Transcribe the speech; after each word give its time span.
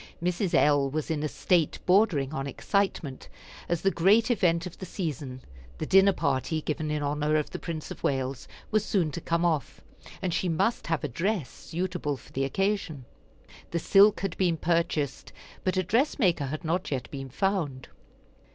Mrs. 0.19 0.55
L. 0.55 0.89
was 0.89 1.11
in 1.11 1.21
a 1.21 1.27
state 1.27 1.77
bordering 1.85 2.33
on 2.33 2.47
excitement, 2.47 3.29
as 3.69 3.83
the 3.83 3.91
great 3.91 4.31
event 4.31 4.65
of 4.65 4.79
the 4.79 4.85
season, 4.87 5.43
the 5.77 5.85
dinner 5.85 6.11
party 6.11 6.59
given 6.63 6.89
in 6.89 7.03
honor 7.03 7.35
of 7.35 7.51
the 7.51 7.59
Prince 7.59 7.91
of 7.91 8.01
Wales, 8.01 8.47
was 8.71 8.83
soon 8.83 9.11
to 9.11 9.21
come 9.21 9.45
off, 9.45 9.79
and 10.19 10.33
she 10.33 10.49
must 10.49 10.87
have 10.87 11.03
a 11.03 11.07
dress 11.07 11.51
suitable 11.51 12.17
for 12.17 12.33
the 12.33 12.45
occasion. 12.45 13.05
The 13.69 13.77
silk 13.77 14.21
had 14.21 14.35
been 14.39 14.57
purchased, 14.57 15.33
but 15.63 15.77
a 15.77 15.83
dress 15.83 16.17
maker 16.17 16.45
had 16.47 16.65
not 16.65 16.89
yet 16.89 17.07
been 17.11 17.29
found. 17.29 17.89